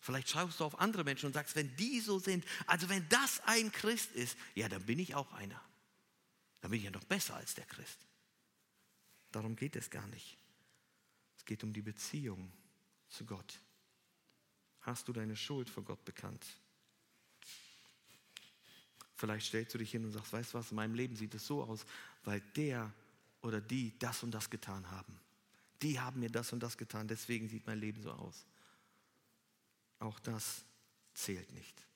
[0.00, 3.40] Vielleicht schaust du auf andere Menschen und sagst, wenn die so sind, also wenn das
[3.46, 5.62] ein Christ ist, ja, dann bin ich auch einer.
[6.60, 7.98] Dann bin ich ja noch besser als der Christ.
[9.30, 10.38] Darum geht es gar nicht.
[11.36, 12.52] Es geht um die Beziehung
[13.08, 13.60] zu Gott.
[14.80, 16.44] Hast du deine Schuld vor Gott bekannt?
[19.22, 21.46] Vielleicht stellst du dich hin und sagst, weißt du was, in meinem Leben sieht es
[21.46, 21.86] so aus,
[22.24, 22.92] weil der
[23.42, 25.16] oder die das und das getan haben.
[25.80, 28.44] Die haben mir das und das getan, deswegen sieht mein Leben so aus.
[30.00, 30.64] Auch das
[31.14, 31.86] zählt nicht.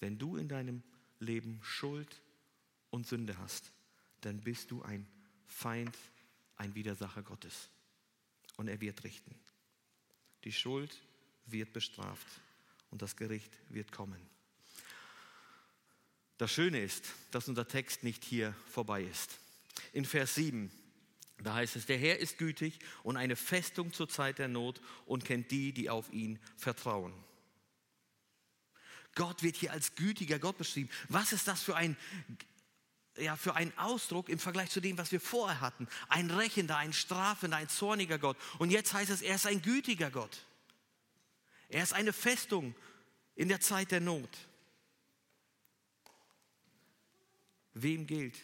[0.00, 0.82] Wenn du in deinem
[1.20, 2.20] Leben Schuld
[2.90, 3.70] und Sünde hast,
[4.22, 5.06] dann bist du ein
[5.46, 5.96] Feind,
[6.56, 7.68] ein Widersacher Gottes.
[8.56, 9.36] Und er wird richten.
[10.42, 11.00] Die Schuld
[11.46, 12.26] wird bestraft
[12.90, 14.39] und das Gericht wird kommen.
[16.40, 19.38] Das Schöne ist, dass unser Text nicht hier vorbei ist.
[19.92, 20.72] In Vers 7,
[21.42, 25.26] da heißt es, der Herr ist gütig und eine Festung zur Zeit der Not und
[25.26, 27.12] kennt die, die auf ihn vertrauen.
[29.14, 30.88] Gott wird hier als gütiger Gott beschrieben.
[31.10, 31.94] Was ist das für ein,
[33.18, 35.88] ja, für ein Ausdruck im Vergleich zu dem, was wir vorher hatten?
[36.08, 38.38] Ein rächender, ein strafender, ein zorniger Gott.
[38.58, 40.46] Und jetzt heißt es, er ist ein gütiger Gott.
[41.68, 42.74] Er ist eine Festung
[43.34, 44.30] in der Zeit der Not.
[47.82, 48.36] Wem gilt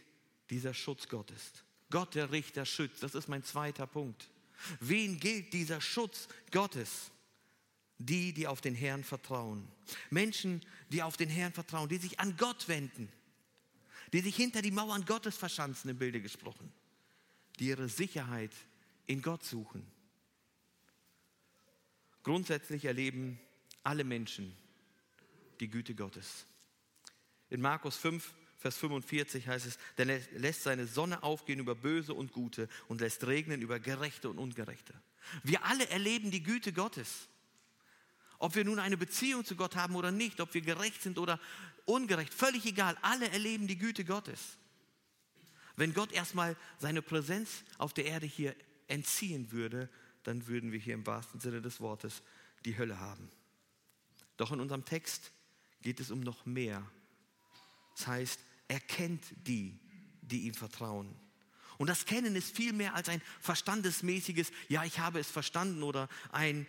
[0.51, 1.64] dieser Schutz Gottes?
[1.90, 3.03] Gott, der Richter, schützt.
[3.03, 4.29] Das ist mein zweiter Punkt.
[4.81, 7.11] Wen gilt dieser Schutz Gottes?
[7.99, 9.66] Die, die auf den Herrn vertrauen.
[10.11, 13.11] Menschen, die auf den Herrn vertrauen, die sich an Gott wenden,
[14.12, 16.70] die sich hinter die Mauern Gottes verschanzen, im Bilde gesprochen,
[17.59, 18.53] die ihre Sicherheit
[19.07, 19.87] in Gott suchen.
[22.22, 23.40] Grundsätzlich erleben
[23.83, 24.55] alle Menschen
[25.61, 26.44] die Güte Gottes.
[27.49, 28.35] In Markus 5
[28.66, 33.00] Vers 45 heißt es, denn er lässt seine Sonne aufgehen über Böse und Gute und
[33.00, 34.92] lässt regnen über Gerechte und Ungerechte.
[35.44, 37.29] Wir alle erleben die Güte Gottes.
[38.40, 41.38] Ob wir nun eine Beziehung zu Gott haben oder nicht, ob wir gerecht sind oder
[41.85, 44.40] ungerecht, völlig egal, alle erleben die Güte Gottes.
[45.76, 48.57] Wenn Gott erstmal seine Präsenz auf der Erde hier
[48.88, 49.88] entziehen würde,
[50.24, 52.20] dann würden wir hier im wahrsten Sinne des Wortes
[52.64, 53.31] die Hölle haben.
[54.37, 55.31] Doch in unserem Text
[55.83, 56.85] geht es um noch mehr
[57.96, 59.79] das heißt, er kennt die,
[60.22, 61.14] die ihm vertrauen.
[61.79, 66.09] Und das Kennen ist viel mehr als ein verstandesmäßiges, ja, ich habe es verstanden oder
[66.33, 66.66] ein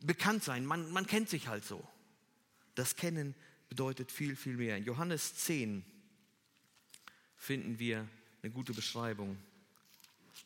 [0.00, 0.66] Bekanntsein.
[0.66, 1.86] Man, man kennt sich halt so.
[2.74, 3.34] Das Kennen
[3.68, 4.76] bedeutet viel, viel mehr.
[4.76, 5.84] In Johannes 10
[7.36, 8.08] finden wir
[8.42, 9.38] eine gute Beschreibung,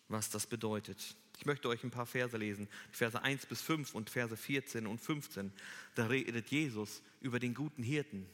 [0.08, 1.16] was das bedeutet.
[1.38, 5.00] Ich möchte euch ein paar Verse lesen, Verse 1 bis 5 und Verse 14 und
[5.00, 5.52] 15.
[5.94, 8.26] Da redet Jesus über den guten Hirten.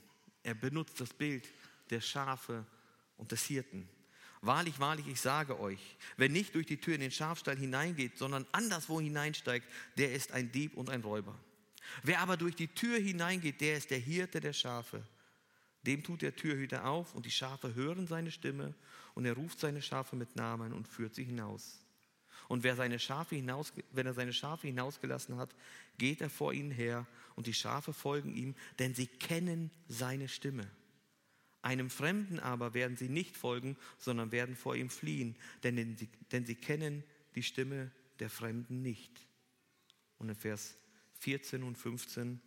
[0.45, 1.49] Er benutzt das Bild
[1.93, 2.67] der Schafe
[3.17, 3.89] und des Hirten.
[4.41, 8.45] Wahrlich, wahrlich, ich sage euch, wer nicht durch die Tür in den Schafstall hineingeht, sondern
[8.51, 11.39] anderswo hineinsteigt, der ist ein Dieb und ein Räuber.
[12.03, 15.07] Wer aber durch die Tür hineingeht, der ist der Hirte der Schafe.
[15.87, 18.75] Dem tut der Türhüter auf und die Schafe hören seine Stimme
[19.15, 21.79] und er ruft seine Schafe mit Namen und führt sie hinaus.
[22.49, 25.55] Und wer seine Schafe hinaus, wenn er seine Schafe hinausgelassen hat,
[25.99, 30.69] geht er vor ihnen her und die Schafe folgen ihm, denn sie kennen seine Stimme.
[31.63, 36.45] Einem Fremden aber werden sie nicht folgen, sondern werden vor ihm fliehen, denn sie, denn
[36.45, 37.05] sie kennen
[37.37, 39.27] die Stimme der Fremden nicht.
[40.19, 40.77] Und in Vers
[41.21, 42.41] 14 und 15,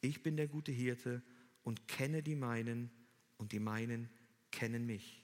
[0.00, 1.22] ich bin der gute Hirte
[1.62, 2.90] und kenne die meinen
[3.36, 4.08] und die meinen
[4.50, 5.22] kennen mich.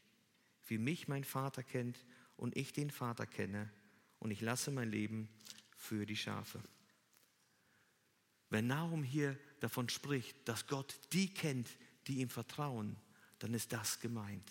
[0.66, 2.04] Wie mich mein Vater kennt
[2.36, 3.70] und ich den Vater kenne
[4.18, 5.28] und ich lasse mein Leben
[5.76, 6.62] für die Schafe.
[8.50, 11.68] Wenn Nahum hier davon spricht, dass Gott die kennt,
[12.06, 12.96] die ihm vertrauen,
[13.38, 14.50] dann ist das gemeint.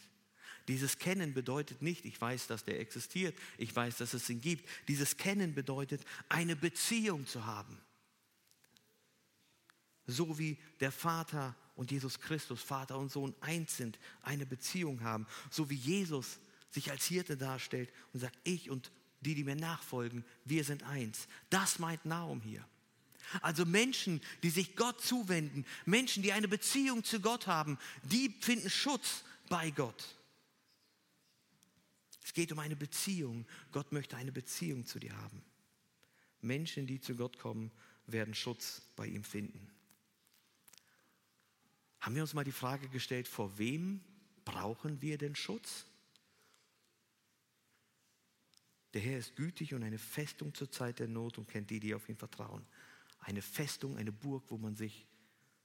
[0.68, 4.68] Dieses Kennen bedeutet nicht, ich weiß, dass der existiert, ich weiß, dass es ihn gibt.
[4.88, 7.80] Dieses Kennen bedeutet, eine Beziehung zu haben.
[10.06, 15.26] So wie der Vater und Jesus Christus, Vater und Sohn eins sind, eine Beziehung haben.
[15.50, 20.26] So wie Jesus sich als Hirte darstellt und sagt, ich und die, die mir nachfolgen,
[20.46, 21.28] wir sind eins.
[21.50, 22.68] Das meint Naum hier.
[23.42, 28.70] Also Menschen, die sich Gott zuwenden, Menschen, die eine Beziehung zu Gott haben, die finden
[28.70, 30.16] Schutz bei Gott.
[32.24, 33.46] Es geht um eine Beziehung.
[33.72, 35.42] Gott möchte eine Beziehung zu dir haben.
[36.42, 37.72] Menschen, die zu Gott kommen,
[38.06, 39.72] werden Schutz bei ihm finden.
[42.00, 44.02] Haben wir uns mal die Frage gestellt, vor wem
[44.46, 45.86] brauchen wir denn Schutz?
[48.94, 51.94] Der Herr ist gütig und eine Festung zur Zeit der Not und kennt die, die
[51.94, 52.66] auf ihn vertrauen.
[53.20, 55.06] Eine Festung, eine Burg, wo man sich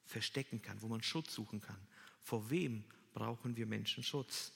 [0.04, 1.78] verstecken kann, wo man Schutz suchen kann.
[2.20, 2.84] Vor wem
[3.14, 4.52] brauchen wir Menschen Schutz?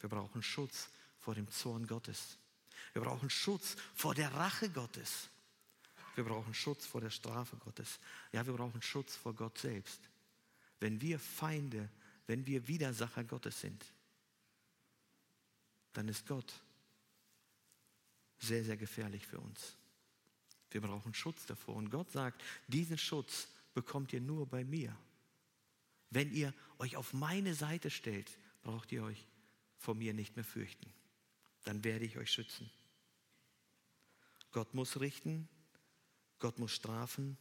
[0.00, 2.38] Wir brauchen Schutz vor dem Zorn Gottes.
[2.92, 5.28] Wir brauchen Schutz vor der Rache Gottes.
[6.14, 7.98] Wir brauchen Schutz vor der Strafe Gottes.
[8.32, 10.00] Ja, wir brauchen Schutz vor Gott selbst.
[10.80, 11.88] Wenn wir Feinde,
[12.26, 13.84] wenn wir Widersacher Gottes sind,
[15.92, 16.52] dann ist Gott
[18.38, 19.76] sehr, sehr gefährlich für uns.
[20.72, 21.76] Wir brauchen Schutz davor.
[21.76, 24.96] Und Gott sagt, diesen Schutz bekommt ihr nur bei mir.
[26.10, 29.26] Wenn ihr euch auf meine Seite stellt, braucht ihr euch
[29.78, 30.92] vor mir nicht mehr fürchten.
[31.64, 32.70] Dann werde ich euch schützen.
[34.52, 35.48] Gott muss richten,
[36.38, 37.38] Gott muss strafen,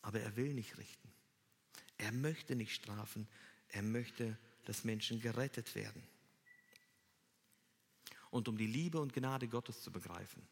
[0.00, 1.12] aber er will nicht richten.
[1.98, 3.28] Er möchte nicht strafen,
[3.68, 6.02] er möchte, dass Menschen gerettet werden.
[8.30, 10.42] Und um die Liebe und Gnade Gottes zu begreifen,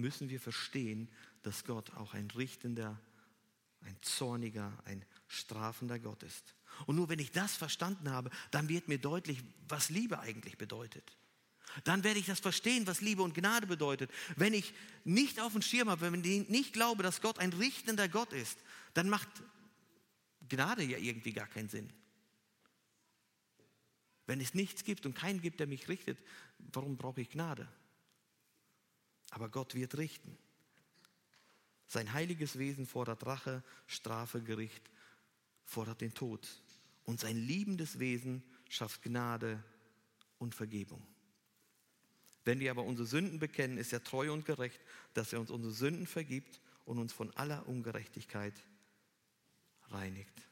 [0.00, 1.08] müssen wir verstehen,
[1.42, 3.00] dass Gott auch ein richtender,
[3.82, 6.54] ein zorniger, ein strafender Gott ist.
[6.86, 11.16] Und nur wenn ich das verstanden habe, dann wird mir deutlich, was Liebe eigentlich bedeutet.
[11.84, 14.10] Dann werde ich das verstehen, was Liebe und Gnade bedeutet.
[14.36, 18.08] Wenn ich nicht auf dem Schirm habe, wenn ich nicht glaube, dass Gott ein richtender
[18.08, 18.58] Gott ist,
[18.94, 19.28] dann macht
[20.48, 21.92] Gnade ja irgendwie gar keinen Sinn.
[24.26, 26.18] Wenn es nichts gibt und keinen gibt, der mich richtet,
[26.72, 27.68] warum brauche ich Gnade?
[29.30, 30.36] Aber Gott wird richten.
[31.86, 34.90] Sein heiliges Wesen fordert Rache, Strafe, Gericht,
[35.64, 36.48] fordert den Tod.
[37.04, 39.62] Und sein liebendes Wesen schafft Gnade
[40.38, 41.04] und Vergebung.
[42.44, 44.80] Wenn wir aber unsere Sünden bekennen, ist er treu und gerecht,
[45.14, 48.54] dass er uns unsere Sünden vergibt und uns von aller Ungerechtigkeit
[49.88, 50.48] reinigt.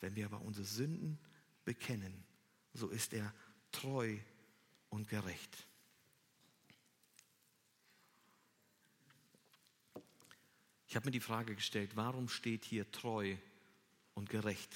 [0.00, 1.18] Wenn wir aber unsere Sünden
[1.64, 2.24] bekennen,
[2.74, 3.32] so ist er
[3.72, 4.16] treu
[4.90, 5.66] und gerecht.
[10.96, 13.36] Ich habe mir die Frage gestellt, warum steht hier treu
[14.14, 14.74] und gerecht?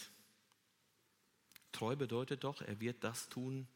[1.73, 3.67] Treu bedeutet doch, er wird das tun,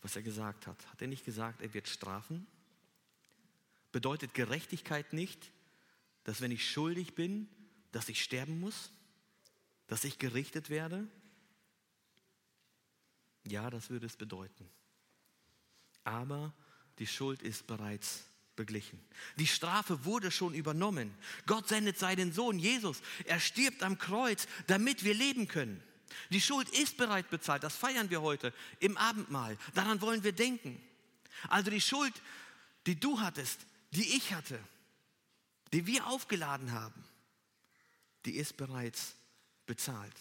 [0.00, 0.84] was er gesagt hat.
[0.88, 2.48] Hat er nicht gesagt, er wird strafen?
[3.92, 5.52] Bedeutet Gerechtigkeit nicht,
[6.24, 7.48] dass wenn ich schuldig bin,
[7.92, 8.90] dass ich sterben muss?
[9.86, 11.06] Dass ich gerichtet werde?
[13.46, 14.68] Ja, das würde es bedeuten.
[16.02, 16.52] Aber
[16.98, 19.00] die Schuld ist bereits beglichen.
[19.36, 21.14] Die Strafe wurde schon übernommen.
[21.46, 23.00] Gott sendet seinen Sohn Jesus.
[23.24, 25.82] Er stirbt am Kreuz, damit wir leben können.
[26.30, 27.62] Die Schuld ist bereits bezahlt.
[27.62, 29.56] Das feiern wir heute im Abendmahl.
[29.74, 30.80] Daran wollen wir denken.
[31.48, 32.14] Also die Schuld,
[32.86, 33.60] die du hattest,
[33.92, 34.58] die ich hatte,
[35.72, 37.04] die wir aufgeladen haben,
[38.24, 39.14] die ist bereits
[39.66, 40.14] bezahlt.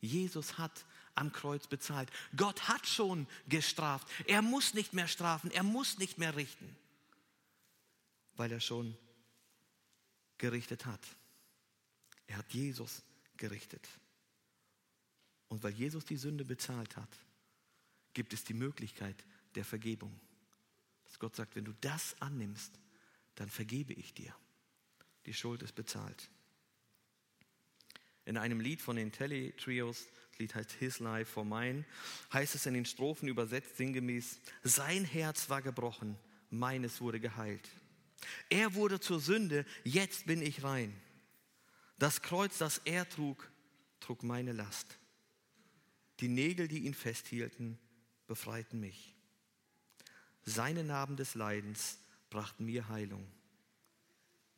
[0.00, 0.84] Jesus hat
[1.14, 2.10] am Kreuz bezahlt.
[2.36, 4.08] Gott hat schon gestraft.
[4.26, 6.76] Er muss nicht mehr strafen, er muss nicht mehr richten,
[8.36, 8.96] weil er schon
[10.38, 11.00] gerichtet hat.
[12.26, 13.02] Er hat Jesus
[13.36, 13.88] gerichtet.
[15.48, 17.18] Und weil Jesus die Sünde bezahlt hat,
[18.12, 20.18] gibt es die Möglichkeit der Vergebung.
[21.04, 22.72] Dass Gott sagt, wenn du das annimmst,
[23.34, 24.34] dann vergebe ich dir.
[25.26, 26.30] Die Schuld ist bezahlt.
[28.24, 31.84] In einem Lied von den Telly Trios das Lied heißt His Life for Mine,
[32.32, 36.18] heißt es in den Strophen übersetzt sinngemäß, sein Herz war gebrochen,
[36.50, 37.70] meines wurde geheilt.
[38.50, 40.94] Er wurde zur Sünde, jetzt bin ich rein.
[41.98, 43.50] Das Kreuz, das er trug,
[44.00, 44.98] trug meine Last.
[46.20, 47.78] Die Nägel, die ihn festhielten,
[48.26, 49.14] befreiten mich.
[50.42, 51.98] Seine Narben des Leidens
[52.30, 53.26] brachten mir Heilung.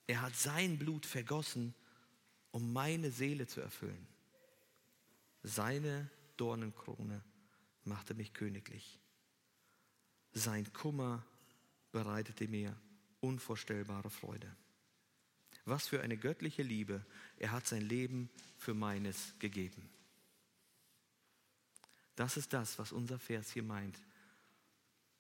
[0.07, 1.75] Er hat sein Blut vergossen,
[2.51, 4.07] um meine Seele zu erfüllen.
[5.43, 7.23] Seine Dornenkrone
[7.85, 9.01] machte mich königlich.
[10.33, 11.25] Sein Kummer
[11.93, 12.77] bereitete mir
[13.27, 14.55] unvorstellbare Freude.
[15.65, 17.05] Was für eine göttliche Liebe.
[17.39, 19.91] Er hat sein Leben für meines gegeben.
[22.14, 23.99] Das ist das, was unser Vers hier meint.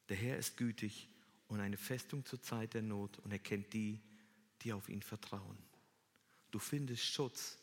[0.08, 1.08] Der Herr ist gütig
[1.48, 4.00] und eine Festung zur Zeit der Not und er kennt die,
[4.62, 5.58] die auf ihn vertrauen.
[6.50, 7.58] Du findest Schutz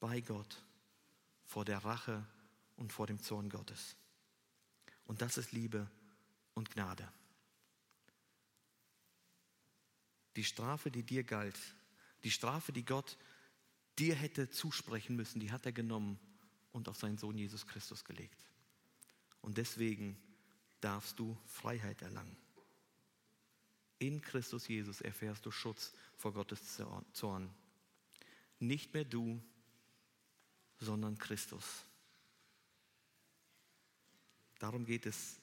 [0.00, 0.62] bei Gott
[1.46, 2.26] vor der Rache
[2.76, 3.96] und vor dem Zorn Gottes.
[5.06, 5.88] Und das ist Liebe
[6.54, 7.08] und Gnade.
[10.36, 11.58] Die Strafe, die dir galt,
[12.24, 13.18] die Strafe, die Gott
[13.98, 16.18] dir hätte zusprechen müssen, die hat er genommen
[16.72, 18.38] und auf seinen Sohn Jesus Christus gelegt.
[19.40, 20.16] Und deswegen
[20.80, 22.36] darfst du Freiheit erlangen.
[23.98, 26.80] In Christus Jesus erfährst du Schutz vor Gottes
[27.12, 27.50] Zorn.
[28.58, 29.40] Nicht mehr du,
[30.80, 31.84] sondern Christus.
[34.58, 35.38] Darum geht es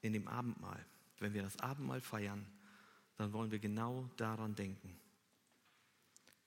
[0.00, 0.84] in dem Abendmahl,
[1.18, 2.46] wenn wir das Abendmahl feiern,
[3.18, 4.98] dann wollen wir genau daran denken.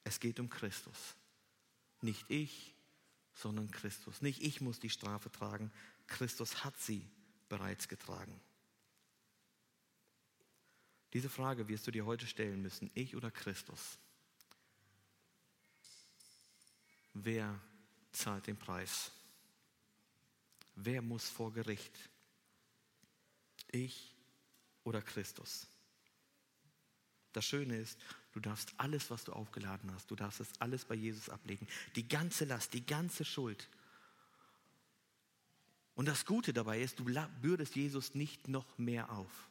[0.03, 1.15] Es geht um Christus.
[2.01, 2.73] Nicht ich,
[3.35, 4.21] sondern Christus.
[4.21, 5.71] Nicht ich muss die Strafe tragen,
[6.07, 7.05] Christus hat sie
[7.49, 8.39] bereits getragen.
[11.13, 13.97] Diese Frage wirst du dir heute stellen müssen, ich oder Christus.
[17.13, 17.59] Wer
[18.13, 19.11] zahlt den Preis?
[20.75, 22.09] Wer muss vor Gericht?
[23.67, 24.15] Ich
[24.85, 25.67] oder Christus?
[27.33, 27.99] Das Schöne ist,
[28.33, 31.67] du darfst alles, was du aufgeladen hast, du darfst es alles bei Jesus ablegen.
[31.95, 33.69] Die ganze Last, die ganze Schuld.
[35.95, 37.05] Und das Gute dabei ist, du
[37.41, 39.49] bürdest Jesus nicht noch mehr auf.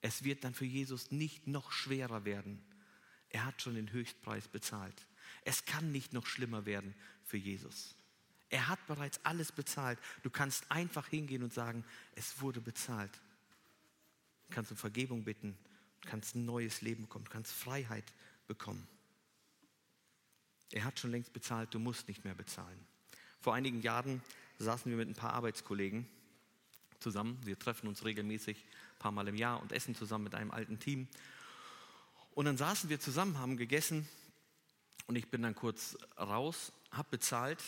[0.00, 2.62] Es wird dann für Jesus nicht noch schwerer werden.
[3.30, 5.06] Er hat schon den Höchstpreis bezahlt.
[5.44, 7.94] Es kann nicht noch schlimmer werden für Jesus.
[8.50, 9.98] Er hat bereits alles bezahlt.
[10.22, 11.84] Du kannst einfach hingehen und sagen,
[12.14, 13.12] es wurde bezahlt.
[14.48, 15.56] Du kannst um Vergebung bitten,
[16.08, 18.12] kannst ein neues Leben bekommen, du kannst Freiheit
[18.46, 18.86] bekommen.
[20.72, 22.86] Er hat schon längst bezahlt, du musst nicht mehr bezahlen.
[23.40, 24.22] Vor einigen Jahren
[24.58, 26.08] saßen wir mit ein paar Arbeitskollegen
[27.00, 27.38] zusammen.
[27.44, 30.78] Wir treffen uns regelmäßig ein paar Mal im Jahr und essen zusammen mit einem alten
[30.78, 31.08] Team.
[32.34, 34.08] Und dann saßen wir zusammen, haben gegessen
[35.06, 37.62] und ich bin dann kurz raus, habe bezahlt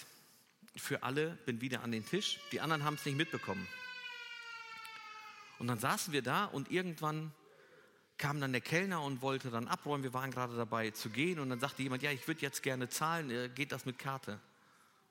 [0.76, 2.40] für alle, bin wieder an den Tisch.
[2.52, 3.66] Die anderen haben es nicht mitbekommen.
[5.58, 7.32] Und dann saßen wir da und irgendwann
[8.18, 10.02] kam dann der Kellner und wollte dann abräumen.
[10.02, 12.88] Wir waren gerade dabei zu gehen und dann sagte jemand, ja, ich würde jetzt gerne
[12.88, 14.40] zahlen, äh, geht das mit Karte?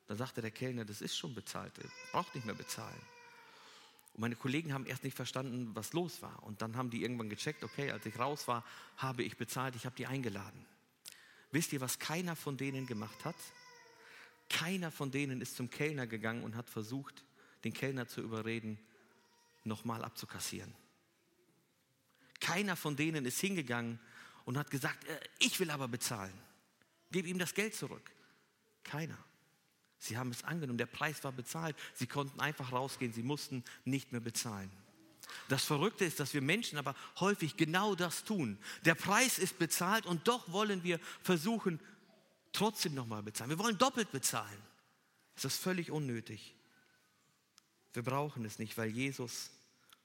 [0.07, 1.73] Dann sagte der Kellner, das ist schon bezahlt,
[2.11, 3.01] braucht nicht mehr bezahlen.
[4.13, 6.43] Und meine Kollegen haben erst nicht verstanden, was los war.
[6.43, 8.63] Und dann haben die irgendwann gecheckt, okay, als ich raus war,
[8.97, 10.65] habe ich bezahlt, ich habe die eingeladen.
[11.51, 13.35] Wisst ihr, was keiner von denen gemacht hat?
[14.49, 17.23] Keiner von denen ist zum Kellner gegangen und hat versucht,
[17.63, 18.77] den Kellner zu überreden,
[19.63, 20.73] nochmal abzukassieren.
[22.43, 23.99] Keiner von denen ist hingegangen
[24.43, 26.33] und hat gesagt, äh, ich will aber bezahlen.
[27.09, 28.11] Gib ihm das Geld zurück.
[28.83, 29.17] Keiner.
[29.97, 31.77] Sie haben es angenommen, der Preis war bezahlt.
[31.93, 34.69] Sie konnten einfach rausgehen, sie mussten nicht mehr bezahlen.
[35.47, 38.57] Das Verrückte ist, dass wir Menschen aber häufig genau das tun.
[38.83, 41.79] Der Preis ist bezahlt und doch wollen wir versuchen,
[42.51, 43.51] trotzdem nochmal bezahlen.
[43.51, 44.61] Wir wollen doppelt bezahlen.
[45.35, 46.53] Das ist völlig unnötig.
[47.93, 49.49] Wir brauchen es nicht, weil Jesus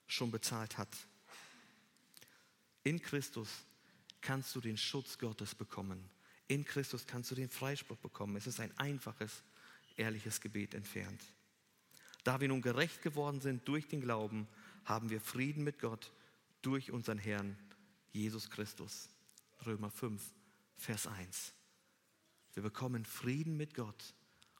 [0.06, 0.88] schon bezahlt hat.
[2.84, 3.48] In Christus
[4.20, 6.08] kannst du den Schutz Gottes bekommen.
[6.46, 8.36] In Christus kannst du den Freispruch bekommen.
[8.36, 9.42] Es ist ein einfaches
[9.96, 11.20] ehrliches Gebet entfernt.
[12.24, 14.48] Da wir nun gerecht geworden sind durch den Glauben,
[14.84, 16.12] haben wir Frieden mit Gott
[16.62, 17.56] durch unseren Herrn
[18.12, 19.08] Jesus Christus.
[19.66, 20.22] Römer 5,
[20.76, 21.52] Vers 1.
[22.54, 24.14] Wir bekommen Frieden mit Gott,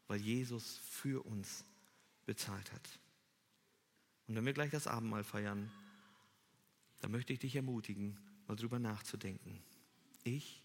[0.07, 1.64] weil Jesus für uns
[2.27, 2.99] bezahlt hat.
[4.27, 5.71] Und wenn wir gleich das Abendmahl feiern,
[7.01, 9.62] dann möchte ich dich ermutigen, mal drüber nachzudenken.
[10.24, 10.62] Ich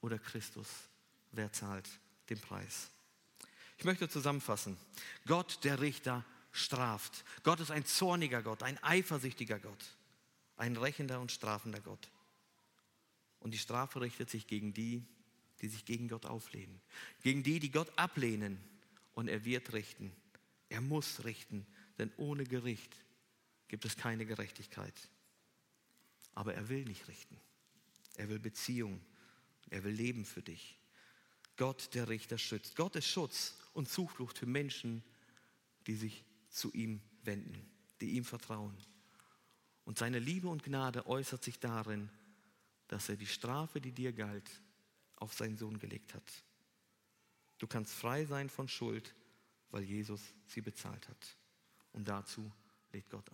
[0.00, 0.68] oder Christus,
[1.32, 1.88] wer zahlt
[2.30, 2.90] den Preis?
[3.78, 4.76] Ich möchte zusammenfassen.
[5.26, 7.24] Gott, der Richter, straft.
[7.42, 9.96] Gott ist ein zorniger Gott, ein eifersüchtiger Gott,
[10.56, 12.10] ein rächender und strafender Gott.
[13.40, 15.04] Und die Strafe richtet sich gegen die,
[15.60, 16.80] die sich gegen Gott auflehnen,
[17.22, 18.58] gegen die, die Gott ablehnen.
[19.14, 20.12] Und er wird richten.
[20.68, 21.66] Er muss richten,
[21.98, 22.94] denn ohne Gericht
[23.68, 24.94] gibt es keine Gerechtigkeit.
[26.36, 27.40] Aber er will nicht richten.
[28.14, 29.00] Er will Beziehung.
[29.70, 30.78] Er will Leben für dich.
[31.56, 32.76] Gott, der Richter, schützt.
[32.76, 35.02] Gott ist Schutz und Zuflucht für Menschen,
[35.86, 37.68] die sich zu ihm wenden,
[38.00, 38.76] die ihm vertrauen.
[39.84, 42.10] Und seine Liebe und Gnade äußert sich darin,
[42.88, 44.50] dass er die Strafe, die dir galt,
[45.16, 46.44] auf seinen Sohn gelegt hat.
[47.58, 49.14] Du kannst frei sein von Schuld,
[49.70, 51.36] weil Jesus sie bezahlt hat.
[51.92, 52.52] Und dazu
[52.92, 53.32] lädt Gott